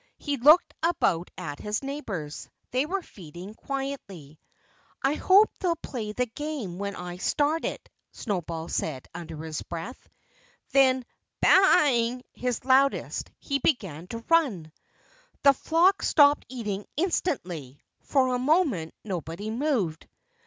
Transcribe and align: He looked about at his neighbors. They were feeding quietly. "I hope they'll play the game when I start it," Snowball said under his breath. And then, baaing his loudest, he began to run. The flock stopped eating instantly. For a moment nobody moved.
He 0.17 0.37
looked 0.37 0.73
about 0.81 1.29
at 1.37 1.59
his 1.59 1.83
neighbors. 1.83 2.49
They 2.71 2.87
were 2.87 3.03
feeding 3.03 3.53
quietly. 3.53 4.39
"I 5.03 5.13
hope 5.13 5.51
they'll 5.59 5.75
play 5.75 6.11
the 6.11 6.25
game 6.25 6.79
when 6.79 6.95
I 6.95 7.17
start 7.17 7.65
it," 7.65 7.87
Snowball 8.11 8.67
said 8.67 9.07
under 9.13 9.43
his 9.43 9.61
breath. 9.61 10.09
And 10.73 11.05
then, 11.05 11.05
baaing 11.45 12.23
his 12.33 12.65
loudest, 12.65 13.29
he 13.37 13.59
began 13.59 14.07
to 14.07 14.25
run. 14.27 14.71
The 15.43 15.53
flock 15.53 16.01
stopped 16.01 16.47
eating 16.49 16.87
instantly. 16.97 17.79
For 18.01 18.33
a 18.33 18.39
moment 18.39 18.95
nobody 19.03 19.51
moved. 19.51 20.07